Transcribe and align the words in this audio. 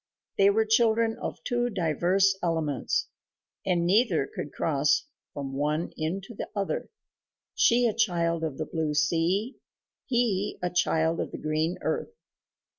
They 0.39 0.49
were 0.49 0.65
children 0.65 1.15
of 1.19 1.43
two 1.43 1.69
diverse 1.69 2.35
elements, 2.41 3.07
and 3.67 3.85
neither 3.85 4.25
could 4.33 4.51
cross 4.51 5.05
from 5.31 5.53
one 5.53 5.91
into 5.95 6.33
the 6.33 6.49
other 6.55 6.89
she 7.53 7.85
a 7.85 7.93
child 7.93 8.43
of 8.43 8.57
the 8.57 8.65
blue 8.65 8.95
sea, 8.95 9.57
he 10.07 10.57
a 10.59 10.71
child 10.71 11.19
of 11.19 11.29
the 11.29 11.37
green 11.37 11.77
earth. 11.81 12.15